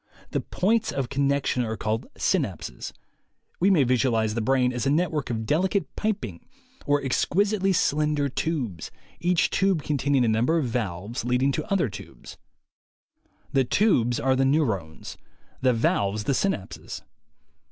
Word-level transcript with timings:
The 0.31 0.41
points 0.41 0.91
of 0.91 1.09
connection 1.09 1.61
are 1.63 1.77
called 1.77 2.07
"synapses." 2.15 2.91
We 3.59 3.69
may 3.69 3.83
visualize 3.83 4.33
the 4.33 4.41
brain 4.41 4.73
as 4.73 4.87
a 4.87 4.89
network 4.89 5.29
of 5.29 5.45
delicate 5.45 5.95
piping 5.95 6.43
or 6.87 7.03
exquisitely 7.03 7.71
slender 7.71 8.27
tubes, 8.27 8.89
each 9.19 9.51
tube 9.51 9.83
con 9.83 9.99
taining 9.99 10.25
a 10.25 10.27
number 10.27 10.57
of 10.57 10.65
valves 10.65 11.23
leading 11.23 11.51
to 11.51 11.71
other 11.71 11.87
tubes. 11.87 12.37
The 13.53 13.63
tubes 13.63 14.19
are 14.19 14.35
the 14.35 14.43
neurones; 14.43 15.17
the 15.61 15.71
valves 15.71 16.23
the 16.23 16.33
synapses. 16.33 17.03